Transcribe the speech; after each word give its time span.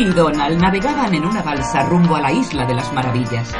Y 0.00 0.04
Donald 0.06 0.58
navegaban 0.58 1.14
en 1.14 1.26
una 1.26 1.42
balsa 1.42 1.82
rumbo 1.82 2.16
a 2.16 2.22
la 2.22 2.32
isla 2.32 2.64
de 2.64 2.72
las 2.72 2.90
maravillas. 2.90 3.54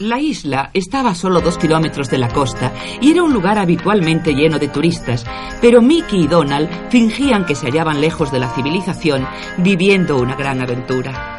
La 0.00 0.18
isla 0.18 0.70
estaba 0.74 1.10
a 1.10 1.14
solo 1.14 1.40
dos 1.40 1.58
kilómetros 1.58 2.10
de 2.10 2.18
la 2.18 2.26
costa 2.26 2.72
y 3.00 3.12
era 3.12 3.22
un 3.22 3.32
lugar 3.32 3.56
habitualmente 3.56 4.34
lleno 4.34 4.58
de 4.58 4.66
turistas, 4.66 5.24
pero 5.60 5.80
Mickey 5.80 6.24
y 6.24 6.26
Donald 6.26 6.90
fingían 6.90 7.46
que 7.46 7.54
se 7.54 7.66
hallaban 7.66 8.00
lejos 8.00 8.32
de 8.32 8.40
la 8.40 8.48
civilización, 8.48 9.28
viviendo 9.58 10.16
una 10.16 10.34
gran 10.34 10.60
aventura. 10.60 11.38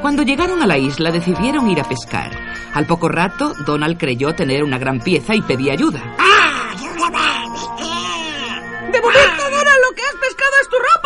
Cuando 0.00 0.22
llegaron 0.22 0.62
a 0.62 0.66
la 0.66 0.78
isla 0.78 1.10
decidieron 1.10 1.68
ir 1.68 1.80
a 1.80 1.84
pescar. 1.84 2.30
Al 2.72 2.86
poco 2.86 3.10
rato, 3.10 3.52
Donald 3.66 3.98
creyó 3.98 4.34
tener 4.34 4.64
una 4.64 4.78
gran 4.78 5.00
pieza 5.00 5.34
y 5.34 5.42
pedía 5.42 5.74
ayuda. 5.74 6.00
¡De 8.90 9.00
momento, 9.02 9.42
Donald, 9.50 9.80
lo 9.86 9.94
que 9.94 10.02
has 10.02 10.14
pescado 10.14 10.52
es 10.62 10.68
tu 10.70 10.76
ropa! 10.76 11.02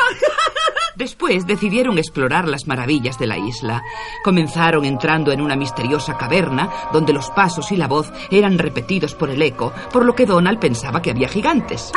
Decidieron 1.45 1.99
explorar 1.99 2.47
las 2.47 2.69
maravillas 2.69 3.19
de 3.19 3.27
la 3.27 3.37
isla. 3.37 3.83
Comenzaron 4.23 4.85
entrando 4.85 5.33
en 5.33 5.41
una 5.41 5.57
misteriosa 5.57 6.17
caverna 6.17 6.71
donde 6.93 7.13
los 7.13 7.31
pasos 7.31 7.73
y 7.73 7.77
la 7.77 7.89
voz 7.89 8.13
eran 8.31 8.59
repetidos 8.59 9.15
por 9.15 9.31
el 9.31 9.43
eco, 9.43 9.73
por 9.93 10.05
lo 10.05 10.15
que 10.15 10.25
Donald 10.25 10.61
pensaba 10.61 11.03
que 11.03 11.11
había 11.11 11.29
gigantes. 11.29 11.93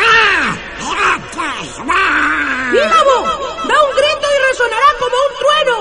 ¡Ílabo! 2.73 3.23
¡Da 3.67 3.75
un 3.83 3.95
grito 3.95 4.27
y 4.27 4.39
resonará 4.49 4.89
como 4.99 5.15
un 5.15 5.33
trueno! 5.39 5.75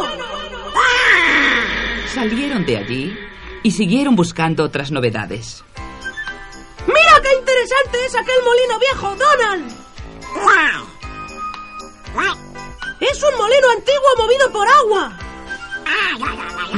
Salieron 2.14 2.64
de 2.66 2.76
allí 2.76 3.18
y 3.62 3.70
siguieron 3.70 4.14
buscando 4.16 4.64
otras 4.64 4.90
novedades. 4.90 5.64
¡Mira 6.86 7.22
qué 7.22 7.34
interesante 7.38 8.06
es 8.06 8.14
aquel 8.14 8.42
molino 8.44 8.78
viejo, 8.78 9.16
Donald! 9.16 9.78
¡Es 13.00 13.22
un 13.22 13.38
molino 13.38 13.70
antiguo 13.70 14.08
movido 14.18 14.50
por 14.50 14.68
agua! 14.68 15.16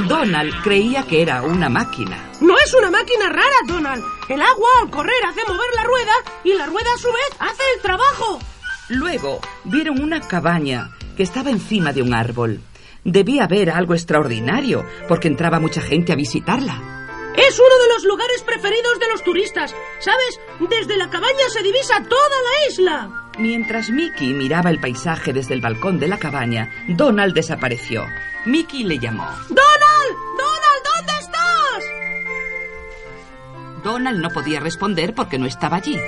Donald 0.07 0.55
creía 0.63 1.03
que 1.05 1.23
era 1.23 1.43
una 1.43 1.69
máquina. 1.69 2.31
No 2.41 2.57
es 2.59 2.73
una 2.75 2.91
máquina 2.91 3.29
rara, 3.29 3.57
Donald. 3.67 4.05
El 4.29 4.41
agua 4.41 4.69
al 4.83 4.91
correr 4.91 5.25
hace 5.27 5.41
mover 5.47 5.75
la 5.75 5.85
rueda 5.85 6.13
y 6.45 6.53
la 6.55 6.67
rueda 6.67 6.93
a 6.95 6.99
su 6.99 7.09
vez 7.09 7.31
hace 7.39 7.63
el 7.75 7.83
trabajo. 7.83 8.39
Luego 8.89 9.41
vieron 9.65 10.01
una 10.03 10.21
cabaña 10.21 10.91
que 11.17 11.23
estaba 11.23 11.51
encima 11.51 11.93
de 11.93 12.03
un 12.03 12.15
árbol. 12.15 12.61
Debía 13.05 13.45
haber 13.45 13.71
algo 13.71 13.95
extraordinario, 13.95 14.85
porque 15.09 15.29
entraba 15.29 15.59
mucha 15.59 15.81
gente 15.81 16.13
a 16.13 16.17
visitarla. 16.17 17.33
Es 17.37 17.59
uno 17.59 17.83
de 17.83 17.89
los 17.95 18.05
lugares 18.05 18.43
preferidos 18.43 18.99
de 18.99 19.09
los 19.09 19.25
turistas. 19.25 19.75
¿Sabes? 20.01 20.41
Desde 20.69 20.97
la 20.97 21.09
cabaña 21.09 21.49
se 21.49 21.63
divisa 21.63 22.03
toda 22.03 22.37
la 22.43 22.69
isla. 22.69 23.20
Mientras 23.41 23.89
Mickey 23.89 24.35
miraba 24.35 24.69
el 24.69 24.79
paisaje 24.79 25.33
desde 25.33 25.55
el 25.55 25.63
balcón 25.63 25.99
de 25.99 26.09
la 26.09 26.19
cabaña, 26.19 26.71
Donald 26.89 27.35
desapareció. 27.35 28.05
Mickey 28.45 28.85
le 28.85 28.99
llamó. 28.99 29.25
¡Donald! 29.49 30.15
¡Donald! 30.37 30.83
¿Dónde 30.95 31.13
estás? 31.19 31.85
Donald 33.83 34.21
no 34.21 34.29
podía 34.29 34.61
responder 34.61 35.15
porque 35.15 35.39
no 35.39 35.47
estaba 35.47 35.79
allí. 35.79 35.99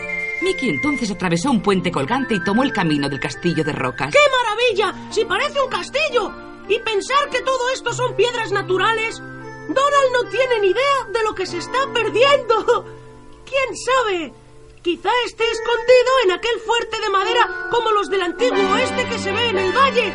Mickey 0.43 0.69
entonces 0.69 1.11
atravesó 1.11 1.51
un 1.51 1.63
puente 1.63 1.91
colgante 1.91 2.35
y 2.35 2.45
tomó 2.45 2.65
el 2.65 2.73
camino 2.75 3.09
del 3.09 3.19
castillo 3.19 3.65
de 3.65 3.73
rocas. 3.73 4.13
¡Qué 4.13 4.19
maravilla! 4.31 5.11
¡Si 5.11 5.25
parece 5.25 5.59
un 5.59 5.71
castillo! 5.71 6.35
Y 6.69 6.81
pensar 6.81 7.31
que 7.31 7.41
todo 7.41 7.71
esto 7.73 7.95
son 7.95 8.15
piedras 8.15 8.53
naturales. 8.53 9.17
Donald 9.21 10.13
no 10.13 10.29
tiene 10.29 10.61
ni 10.61 10.67
idea 10.67 11.07
de 11.11 11.25
lo 11.25 11.35
que 11.35 11.47
se 11.47 11.57
está 11.57 11.79
perdiendo. 11.95 12.85
¿Quién 13.47 13.75
sabe? 13.75 14.42
Quizá 14.83 15.11
esté 15.27 15.45
escondido 15.45 16.13
en 16.25 16.33
aquel 16.33 16.59
fuerte 16.67 17.01
de 17.01 17.09
madera 17.09 17.69
como 17.71 17.93
los 17.93 18.11
del 18.11 18.21
antiguo 18.23 18.59
oeste 18.73 19.05
que 19.05 19.17
se 19.17 19.31
ve 19.31 19.51
en 19.51 19.59
el 19.59 19.73
valle. 19.73 20.13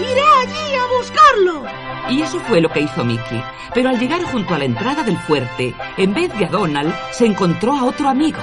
Iré 0.00 0.22
allí 0.40 0.74
a 0.74 0.86
buscarlo. 0.86 1.66
Y 2.08 2.22
eso 2.22 2.40
fue 2.40 2.62
lo 2.62 2.70
que 2.70 2.80
hizo 2.80 3.04
Mickey. 3.04 3.44
Pero 3.74 3.90
al 3.90 3.98
llegar 4.00 4.22
junto 4.24 4.54
a 4.54 4.58
la 4.58 4.64
entrada 4.64 5.02
del 5.02 5.18
fuerte, 5.18 5.74
en 5.98 6.14
vez 6.14 6.32
de 6.38 6.46
a 6.46 6.48
Donald, 6.48 6.94
se 7.12 7.26
encontró 7.26 7.74
a 7.74 7.84
otro 7.84 8.08
amigo. 8.08 8.38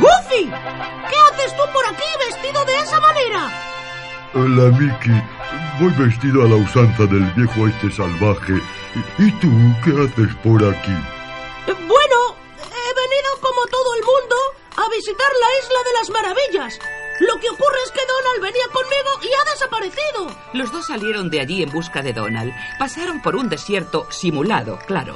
¡Goofy! 0.00 0.44
¿Qué 0.46 1.16
haces 1.34 1.54
tú 1.54 1.62
por 1.74 1.84
aquí 1.84 2.08
vestido 2.26 2.64
de 2.64 2.78
esa 2.78 2.98
manera? 3.00 3.50
Hola, 4.32 4.78
Mickey. 4.78 5.22
Voy 5.78 5.92
vestido 6.06 6.42
a 6.42 6.48
la 6.48 6.56
usanza 6.56 7.04
del 7.04 7.24
viejo 7.36 7.68
este 7.68 7.90
salvaje. 7.90 8.54
¿Y 9.18 9.30
tú 9.32 9.50
qué 9.84 9.90
haces 9.90 10.34
por 10.42 10.64
aquí? 10.64 10.96
Bueno, 11.66 12.05
como 13.56 13.66
todo 13.68 13.94
el 13.94 14.02
mundo 14.02 14.36
a 14.76 14.88
visitar 14.90 15.32
la 15.40 15.50
isla 15.64 15.78
de 15.84 15.92
las 15.98 16.10
maravillas. 16.10 16.78
Lo 17.20 17.40
que 17.40 17.48
ocurre 17.48 17.78
es 17.84 17.90
que 17.90 18.00
Donald 18.06 18.42
venía 18.42 18.66
conmigo 18.70 19.10
y 19.22 19.28
ha 19.32 19.50
desaparecido. 19.50 20.36
Los 20.52 20.70
dos 20.70 20.86
salieron 20.86 21.30
de 21.30 21.40
allí 21.40 21.62
en 21.62 21.70
busca 21.70 22.02
de 22.02 22.12
Donald. 22.12 22.52
Pasaron 22.78 23.22
por 23.22 23.34
un 23.34 23.48
desierto 23.48 24.06
simulado, 24.10 24.78
claro. 24.86 25.14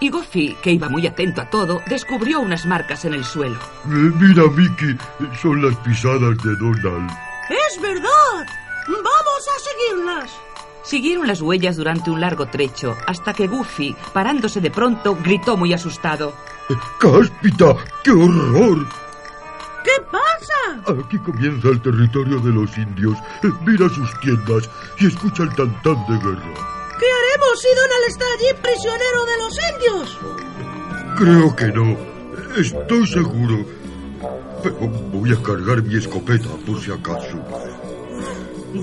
Y 0.00 0.08
Goofy, 0.08 0.56
que 0.62 0.72
iba 0.72 0.88
muy 0.88 1.06
atento 1.06 1.42
a 1.42 1.50
todo, 1.50 1.82
descubrió 1.86 2.40
unas 2.40 2.64
marcas 2.64 3.04
en 3.04 3.14
el 3.14 3.24
suelo. 3.24 3.58
Eh, 3.84 4.10
mira, 4.18 4.44
Mickey, 4.44 4.96
son 5.42 5.62
las 5.62 5.76
pisadas 5.78 6.36
de 6.42 6.56
Donald. 6.56 7.10
¡Es 7.50 7.80
verdad! 7.80 8.46
¡Vamos 8.88 9.48
a 9.54 9.58
seguirlas! 9.60 10.30
Siguieron 10.82 11.26
las 11.26 11.42
huellas 11.42 11.76
durante 11.76 12.10
un 12.10 12.20
largo 12.20 12.46
trecho, 12.46 12.96
hasta 13.06 13.34
que 13.34 13.46
Goofy, 13.46 13.94
parándose 14.12 14.60
de 14.60 14.70
pronto, 14.70 15.16
gritó 15.22 15.56
muy 15.56 15.72
asustado. 15.72 16.34
¡Cáspita! 16.98 17.76
¡Qué 18.02 18.10
horror! 18.10 18.86
¿Qué 19.84 20.02
pasa? 20.10 21.00
Aquí 21.00 21.18
comienza 21.18 21.68
el 21.68 21.80
territorio 21.82 22.38
de 22.40 22.52
los 22.52 22.76
indios. 22.78 23.18
Mira 23.66 23.88
sus 23.90 24.20
tiendas 24.20 24.68
y 24.98 25.06
escucha 25.06 25.42
el 25.42 25.54
tantán 25.54 26.06
de 26.08 26.18
guerra. 26.18 26.54
¿Qué 26.98 27.06
haremos 27.06 27.60
si 27.60 27.68
Donald 27.74 28.04
está 28.08 28.24
allí 28.34 28.46
prisionero 28.62 29.24
de 29.26 29.38
los 29.38 29.58
indios? 29.72 30.18
Creo 31.16 31.56
que 31.56 31.66
no. 31.66 32.14
Estoy 32.56 33.06
seguro. 33.06 33.66
Pero 34.62 34.78
voy 35.12 35.32
a 35.32 35.42
cargar 35.42 35.82
mi 35.82 35.96
escopeta 35.96 36.48
por 36.66 36.80
si 36.80 36.90
acaso. 36.90 37.38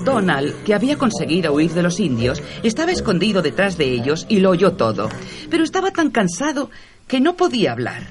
Donald, 0.04 0.62
que 0.64 0.74
había 0.74 0.96
conseguido 0.96 1.52
huir 1.52 1.72
de 1.72 1.82
los 1.82 2.00
indios, 2.00 2.42
estaba 2.62 2.92
escondido 2.92 3.42
detrás 3.42 3.76
de 3.76 3.92
ellos 3.92 4.26
y 4.28 4.40
lo 4.40 4.50
oyó 4.50 4.72
todo. 4.72 5.08
Pero 5.50 5.64
estaba 5.64 5.90
tan 5.90 6.10
cansado 6.10 6.70
que 7.06 7.20
no 7.20 7.36
podía 7.36 7.72
hablar. 7.72 8.02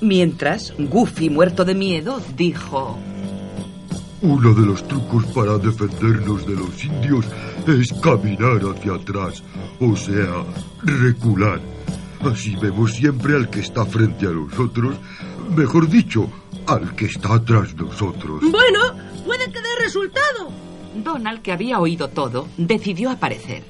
Mientras, 0.00 0.74
Goofy, 0.78 1.30
muerto 1.30 1.64
de 1.64 1.74
miedo, 1.74 2.20
dijo... 2.36 2.98
Uno 4.22 4.54
de 4.54 4.66
los 4.66 4.86
trucos 4.88 5.24
para 5.26 5.58
defendernos 5.58 6.46
de 6.46 6.56
los 6.56 6.84
indios 6.84 7.26
es 7.66 7.92
caminar 8.00 8.58
hacia 8.58 8.94
atrás, 8.94 9.42
o 9.80 9.94
sea, 9.94 10.44
recular. 10.82 11.60
Así 12.20 12.56
vemos 12.56 12.94
siempre 12.94 13.36
al 13.36 13.50
que 13.50 13.60
está 13.60 13.84
frente 13.84 14.26
a 14.26 14.30
nosotros, 14.30 14.96
mejor 15.54 15.88
dicho, 15.88 16.30
al 16.66 16.94
que 16.94 17.04
está 17.06 17.42
tras 17.44 17.74
nosotros. 17.74 18.40
Bueno, 18.50 18.94
resultado. 19.84 20.50
Donald, 20.94 21.42
que 21.42 21.52
había 21.52 21.78
oído 21.78 22.08
todo, 22.08 22.48
decidió 22.56 23.10
aparecer. 23.10 23.62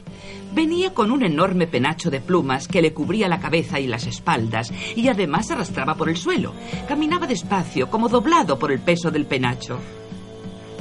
Venía 0.54 0.94
con 0.94 1.10
un 1.10 1.24
enorme 1.24 1.66
penacho 1.66 2.10
de 2.10 2.20
plumas 2.20 2.68
que 2.68 2.80
le 2.82 2.92
cubría 2.92 3.28
la 3.28 3.40
cabeza 3.40 3.80
y 3.80 3.88
las 3.88 4.06
espaldas 4.06 4.72
y 4.94 5.08
además 5.08 5.50
arrastraba 5.50 5.96
por 5.96 6.08
el 6.08 6.16
suelo. 6.16 6.52
Caminaba 6.86 7.26
despacio, 7.26 7.90
como 7.90 8.08
doblado 8.08 8.58
por 8.58 8.70
el 8.70 8.78
peso 8.78 9.10
del 9.10 9.26
penacho. 9.26 9.78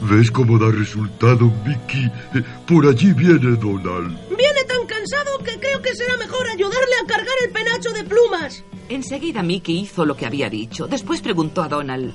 ¿Ves 0.02 0.30
cómo 0.30 0.60
da 0.60 0.70
resultado, 0.70 1.52
Mickey? 1.66 2.06
Eh, 2.36 2.44
Por 2.68 2.86
allí 2.86 3.14
viene 3.14 3.56
Donald. 3.56 4.16
Viene 4.38 4.64
tan 4.68 4.86
cansado 4.86 5.38
que 5.40 5.58
creo 5.60 5.82
que 5.82 5.96
será 5.96 6.18
mejor 6.18 6.46
ayudarle 6.48 6.96
a 7.02 7.08
cargar 7.08 7.36
el 7.46 7.52
penacho 7.52 7.90
de 7.94 8.04
plumas. 8.04 8.64
Enseguida 8.90 9.42
Mickey 9.42 9.80
hizo 9.80 10.06
lo 10.06 10.16
que 10.18 10.26
había 10.26 10.50
dicho. 10.50 10.88
Después 10.88 11.22
preguntó 11.22 11.64
a 11.64 11.70
Donald. 11.70 12.14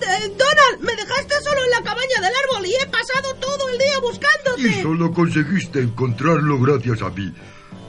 Eh, 0.00 0.32
Donald, 0.36 0.80
me 0.80 0.94
dejaste 0.94 1.34
solo 1.42 1.64
en 1.64 1.70
la 1.70 1.82
cabaña 1.82 2.20
del 2.20 2.32
árbol 2.44 2.66
y 2.66 2.74
he 2.74 2.86
pasado 2.86 3.34
todo 3.36 3.68
el 3.70 3.78
día 3.78 3.98
buscándote. 4.00 4.62
Y 4.62 4.82
solo 4.82 5.12
conseguiste 5.12 5.80
encontrarlo 5.80 6.60
gracias 6.60 7.02
a 7.02 7.10
mí. 7.10 7.32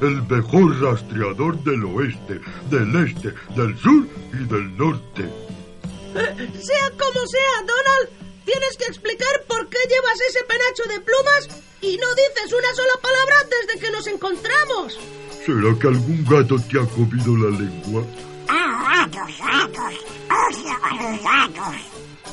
El 0.02 0.22
mejor 0.24 0.80
rastreador 0.82 1.62
del 1.64 1.84
oeste, 1.86 2.40
del 2.70 2.96
este, 2.96 3.34
del 3.56 3.78
sur 3.80 4.08
y 4.34 4.46
del 4.46 4.78
norte. 4.78 5.24
Eh, 5.24 6.50
sea 6.62 6.92
como 6.92 7.26
sea, 7.28 7.62
Donald, 7.62 8.10
tienes 8.46 8.78
que 8.78 8.86
explicar 8.86 9.44
por 9.48 9.68
qué 9.70 9.80
llevas 9.90 10.22
ese 10.30 10.44
penacho 10.44 10.84
de 10.88 11.02
plumas 11.02 11.50
y 11.82 11.98
no 11.98 12.08
dices 12.16 12.54
una 12.54 12.74
sola 12.74 12.94
palabra 13.02 13.36
desde 13.50 13.80
que 13.80 13.92
nos 13.92 14.08
encontramos. 14.08 15.00
¿Será 15.46 15.78
que 15.80 15.88
algún 15.88 16.26
gato 16.26 16.58
te 16.60 16.80
ha 16.80 16.86
comido 16.86 17.38
la 17.38 17.58
lengua? 17.58 18.04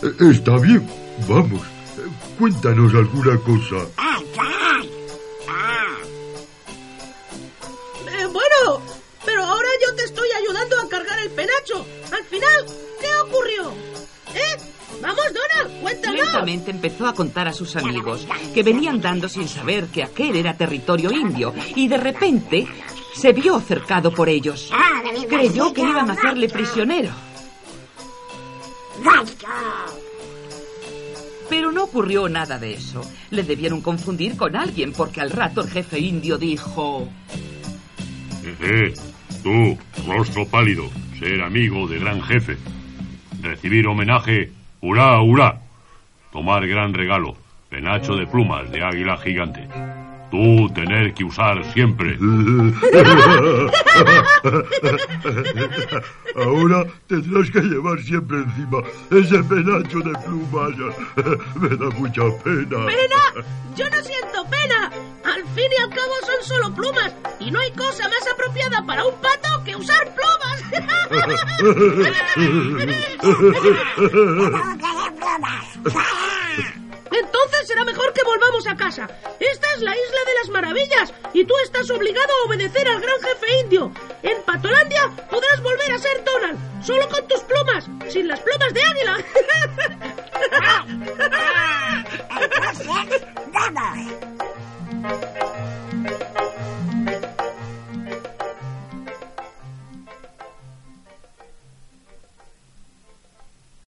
Eh, 0.02 0.30
Está 0.30 0.56
bien, 0.58 0.86
vamos. 1.28 1.60
Cuéntanos 2.38 2.94
alguna 2.94 3.36
cosa. 3.38 3.76
Eh, 8.06 8.26
bueno, 8.26 8.82
pero 9.24 9.44
ahora 9.44 9.68
yo 9.86 9.94
te 9.96 10.04
estoy 10.04 10.28
ayudando 10.42 10.80
a 10.80 10.88
cargar 10.88 11.18
el 11.20 11.30
penacho. 11.30 11.86
Al 12.12 12.24
final, 12.24 12.66
¿qué 13.00 13.08
ocurrió? 13.28 13.72
¿Eh? 14.34 14.56
Vamos, 15.00 15.24
Donald, 15.32 15.80
cuéntalo. 15.80 16.16
Lentamente 16.22 16.70
empezó 16.70 17.06
a 17.06 17.14
contar 17.14 17.48
a 17.48 17.52
sus 17.52 17.76
amigos, 17.76 18.26
que 18.54 18.62
venían 18.62 19.00
dando 19.00 19.28
sin 19.28 19.48
saber 19.48 19.86
que 19.88 20.04
aquel 20.04 20.36
era 20.36 20.56
territorio 20.56 21.10
indio, 21.12 21.52
y 21.74 21.88
de 21.88 21.96
repente 21.96 22.66
se 23.14 23.32
vio 23.32 23.60
cercado 23.60 24.12
por 24.12 24.28
ellos. 24.28 24.70
Creyó 25.28 25.72
que 25.72 25.82
iban 25.82 26.10
a 26.10 26.14
hacerle 26.14 26.48
prisionero. 26.48 27.10
Pero 31.48 31.72
no 31.72 31.84
ocurrió 31.84 32.28
nada 32.28 32.58
de 32.58 32.74
eso. 32.74 33.02
Le 33.30 33.42
debieron 33.42 33.80
confundir 33.80 34.36
con 34.36 34.56
alguien 34.56 34.92
porque 34.92 35.20
al 35.20 35.30
rato 35.30 35.60
el 35.60 35.70
jefe 35.70 35.98
indio 35.98 36.38
dijo... 36.38 37.08
Eh, 38.60 38.94
tú, 39.42 39.78
rostro 40.06 40.46
pálido, 40.46 40.84
ser 41.18 41.42
amigo 41.42 41.86
de 41.86 41.98
gran 41.98 42.22
jefe. 42.22 42.56
Recibir 43.42 43.86
homenaje, 43.86 44.52
hurá, 44.80 45.20
hurá. 45.20 45.60
Tomar 46.32 46.66
gran 46.66 46.94
regalo, 46.94 47.36
penacho 47.68 48.16
de 48.16 48.26
plumas 48.26 48.70
de 48.70 48.82
águila 48.82 49.16
gigante. 49.18 49.68
Tú 50.34 50.68
tener 50.74 51.14
que 51.14 51.22
usar 51.22 51.64
siempre. 51.72 52.18
Ahora 56.34 56.84
tendrás 57.06 57.48
que 57.52 57.60
llevar 57.60 58.00
siempre 58.02 58.38
encima 58.38 58.78
ese 59.12 59.44
penacho 59.44 60.00
de 60.00 60.12
plumas. 60.24 60.72
Me 61.54 61.68
da 61.76 61.88
mucha 61.90 62.22
pena. 62.42 62.84
¡Pena! 62.84 63.22
Yo 63.76 63.88
no 63.88 64.02
siento 64.02 64.44
pena. 64.50 64.90
Al 65.22 65.44
fin 65.54 65.70
y 65.70 65.80
al 65.80 65.90
cabo 65.90 66.12
son 66.26 66.42
solo 66.42 66.74
plumas. 66.74 67.14
Y 67.38 67.52
no 67.52 67.60
hay 67.60 67.70
cosa 67.70 68.08
más 68.08 68.26
apropiada 68.32 68.84
para 68.84 69.06
un 69.06 69.14
pato 69.20 69.62
que 69.64 69.76
usar 69.76 70.12
plumas. 70.16 70.64
casa. 78.76 79.08
Esta 79.40 79.66
es 79.74 79.80
la 79.80 79.92
isla 79.92 80.20
de 80.26 80.34
las 80.40 80.48
maravillas 80.50 81.14
y 81.32 81.44
tú 81.44 81.54
estás 81.64 81.90
obligado 81.90 82.32
a 82.32 82.48
obedecer 82.48 82.88
al 82.88 83.00
gran 83.00 83.20
jefe 83.20 83.60
indio. 83.60 83.92
En 84.22 84.42
Patolandia 84.42 85.10
podrás 85.30 85.62
volver 85.62 85.92
a 85.92 85.98
ser 85.98 86.24
Donald, 86.24 86.58
solo 86.84 87.08
con 87.08 87.26
tus 87.28 87.40
plumas, 87.40 87.88
sin 88.08 88.28
las 88.28 88.40
plumas 88.40 88.72
de 88.74 88.82
águila. 88.82 89.16
Ah, 90.56 90.86
ah. 91.32 91.63